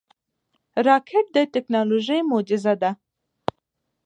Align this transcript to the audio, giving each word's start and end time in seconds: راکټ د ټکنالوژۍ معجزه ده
راکټ 0.87 1.25
د 1.35 1.37
ټکنالوژۍ 1.53 2.19
معجزه 2.31 2.73
ده 2.81 2.91